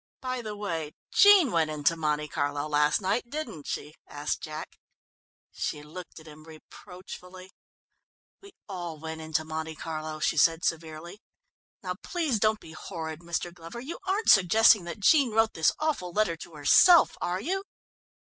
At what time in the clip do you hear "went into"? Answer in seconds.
1.51-1.95, 8.97-9.45